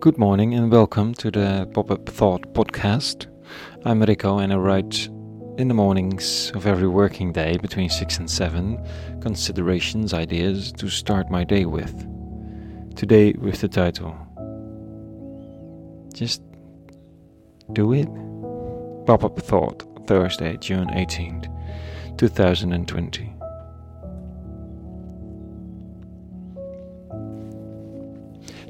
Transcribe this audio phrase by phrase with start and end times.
[0.00, 3.26] Good morning and welcome to the Pop Up Thought podcast.
[3.84, 5.06] I'm Rico and I write
[5.58, 8.78] in the mornings of every working day between 6 and 7
[9.20, 11.92] considerations, ideas to start my day with.
[12.94, 14.16] Today with the title
[16.14, 16.42] Just
[17.72, 18.06] Do It.
[19.04, 21.48] Pop Up Thought, Thursday, June 18th,
[22.18, 23.37] 2020.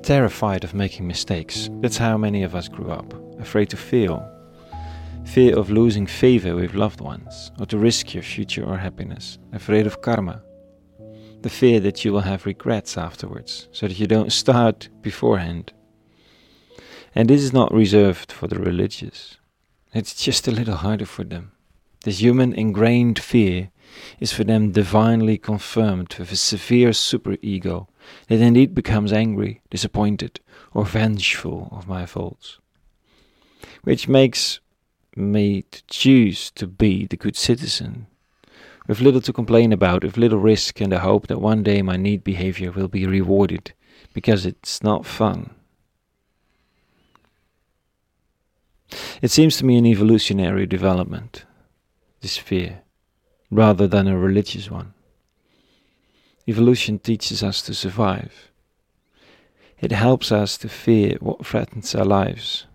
[0.09, 1.69] Terrified of making mistakes.
[1.83, 3.13] That's how many of us grew up.
[3.39, 4.27] Afraid to fail.
[5.27, 9.39] Fear of losing favor with loved ones, or to risk your future or happiness.
[9.53, 10.41] Afraid of karma.
[11.43, 15.75] The fear that you will have regrets afterwards, so that you don't start beforehand.
[17.15, 19.37] And this is not reserved for the religious.
[19.93, 21.53] It's just a little harder for them.
[22.05, 23.73] This human ingrained fear
[24.21, 27.89] is for them divinely confirmed with a severe superego
[28.29, 30.41] that indeed becomes angry, disappointed,
[30.73, 32.59] or vengeful of my faults.
[33.83, 34.61] Which makes
[35.17, 38.07] me to choose to be the good citizen,
[38.87, 41.97] with little to complain about, with little risk and the hope that one day my
[41.97, 43.73] neat behavior will be rewarded,
[44.13, 45.51] because it's not fun.
[49.21, 51.45] It seems to me an evolutionary development,
[52.21, 52.83] this fear,
[53.51, 54.95] rather than a religious one.
[56.49, 58.51] Evolution teaches us to survive.
[59.79, 62.67] It helps us to fear what threatens our lives.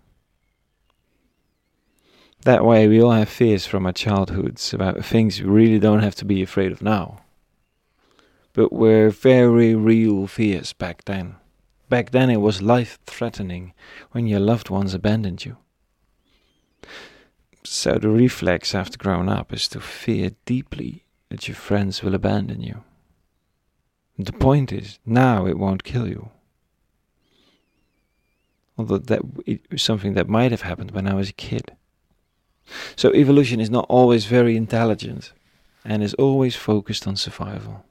[2.44, 6.14] That way, we all have fears from our childhoods about things we really don't have
[6.16, 7.22] to be afraid of now.
[8.52, 11.34] But were very real fears back then.
[11.88, 13.74] Back then, it was life threatening
[14.12, 15.56] when your loved ones abandoned you.
[17.64, 22.60] So, the reflex after growing up is to fear deeply that your friends will abandon
[22.60, 22.84] you.
[24.18, 26.30] The point is, now it won't kill you.
[28.78, 31.76] Although that is something that might have happened when I was a kid.
[32.96, 35.32] So evolution is not always very intelligent
[35.84, 37.84] and is always focused on survival.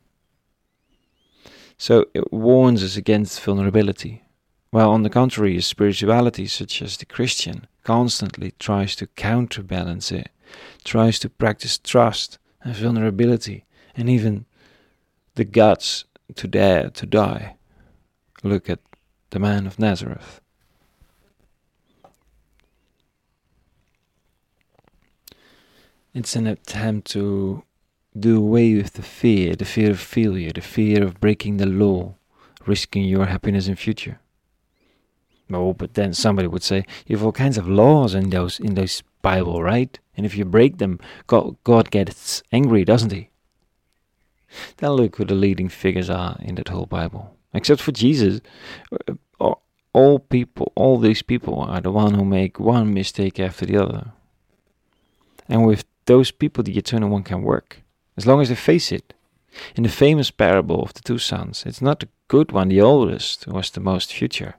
[1.77, 4.23] So it warns us against vulnerability,
[4.71, 10.29] while on the contrary, spirituality such as the Christian constantly tries to counterbalance it,
[10.83, 13.65] tries to practice trust and vulnerability
[13.95, 14.45] and even
[15.35, 17.55] the guts to dare to die.
[18.43, 18.79] Look at
[19.29, 20.41] the man of Nazareth.
[26.13, 27.63] It's an attempt to
[28.17, 32.15] do away with the fear, the fear of failure, the fear of breaking the law,
[32.67, 34.19] risking your happiness and future.
[35.51, 38.75] Oh, but then somebody would say, you have all kinds of laws in those in
[38.75, 39.99] those Bible, right?
[40.15, 43.29] And if you break them, God, God gets angry, doesn't he?
[44.77, 47.35] Then look who the leading figures are in that whole Bible.
[47.53, 48.41] Except for Jesus,
[49.07, 49.53] uh,
[49.93, 54.11] all people, all these people are the one who make one mistake after the other.
[55.47, 57.81] And with those people, the eternal one can work,
[58.17, 59.13] as long as they face it.
[59.75, 63.43] In the famous parable of the two sons, it's not the good one, the oldest,
[63.43, 64.55] who has the most future.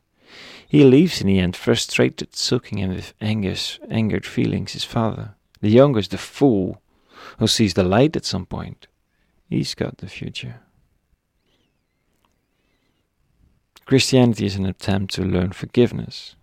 [0.68, 5.34] He leaves in the end, frustrated, sulking and with anger's, angered feelings, his father.
[5.60, 6.80] The youngest, the fool,
[7.38, 8.86] who sees the light at some point.
[9.54, 10.56] He's got the future.
[13.86, 16.34] Christianity is an attempt to learn forgiveness,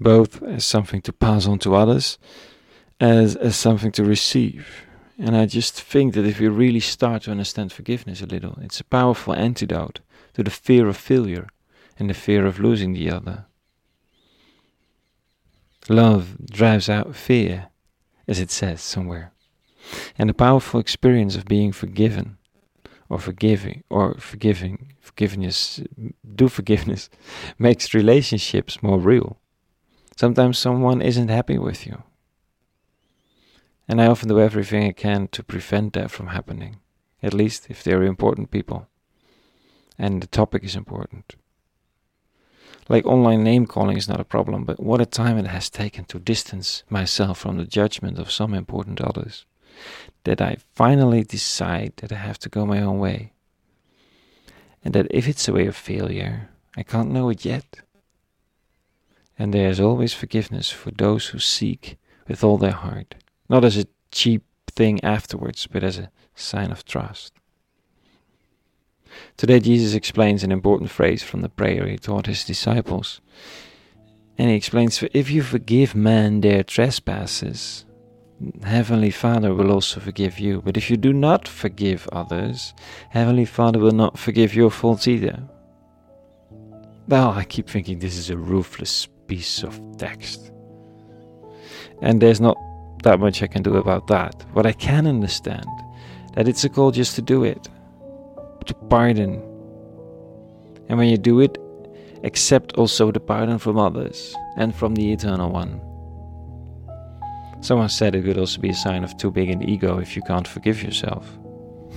[0.00, 2.18] both as something to pass on to others,
[2.98, 4.86] as, as something to receive.
[5.16, 8.80] And I just think that if we really start to understand forgiveness a little, it's
[8.80, 10.00] a powerful antidote
[10.34, 11.46] to the fear of failure
[11.96, 13.46] and the fear of losing the other.
[15.88, 17.68] Love drives out fear,
[18.26, 19.32] as it says somewhere
[20.18, 22.38] and the powerful experience of being forgiven
[23.08, 25.80] or forgiving or forgiving forgiveness
[26.34, 27.10] do forgiveness
[27.58, 29.38] makes relationships more real.
[30.16, 32.02] Sometimes someone isn't happy with you.
[33.88, 36.76] And i often do everything i can to prevent that from happening
[37.22, 38.88] at least if they're important people
[39.98, 41.36] and the topic is important.
[42.88, 46.04] Like online name calling is not a problem but what a time it has taken
[46.06, 49.44] to distance myself from the judgment of some important others
[50.24, 53.32] that I finally decide that I have to go my own way.
[54.84, 57.80] And that if it's a way of failure, I can't know it yet.
[59.38, 61.96] And there is always forgiveness for those who seek
[62.28, 63.14] with all their heart,
[63.48, 67.32] not as a cheap thing afterwards, but as a sign of trust.
[69.36, 73.20] Today, Jesus explains an important phrase from the prayer he taught his disciples.
[74.38, 77.84] And he explains If you forgive men their trespasses,
[78.64, 80.62] Heavenly Father will also forgive you.
[80.62, 82.74] But if you do not forgive others,
[83.10, 85.42] Heavenly Father will not forgive your faults either.
[87.08, 90.50] Well, I keep thinking this is a ruthless piece of text.
[92.00, 92.56] And there's not
[93.02, 94.44] that much I can do about that.
[94.52, 95.66] What I can understand
[96.34, 97.68] that it's a call just to do it,
[98.66, 99.42] to pardon.
[100.88, 101.58] And when you do it,
[102.24, 105.80] accept also the pardon from others and from the Eternal One.
[107.62, 110.22] Someone said it could also be a sign of too big an ego if you
[110.22, 111.24] can't forgive yourself.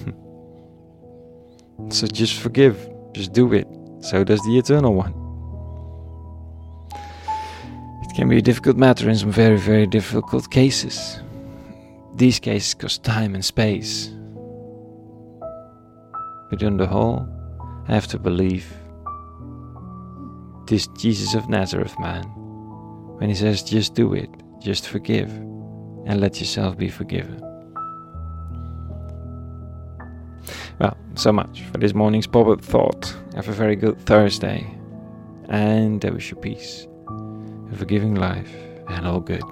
[1.90, 3.68] so just forgive, just do it.
[4.00, 5.16] So does the Eternal One.
[8.04, 11.20] It can be a difficult matter in some very, very difficult cases.
[12.14, 14.10] These cases cost time and space.
[16.52, 17.28] But on the whole,
[17.88, 18.72] I have to believe
[20.68, 22.24] this Jesus of Nazareth man
[23.18, 24.30] when he says, just do it,
[24.62, 27.42] just forgive, and let yourself be forgiven.
[30.80, 33.16] Well, so much for this morning's pop up thought.
[33.36, 34.66] Have a very good Thursday,
[35.50, 36.88] and I wish you peace,
[37.72, 38.54] a forgiving life,
[38.88, 39.44] and all good.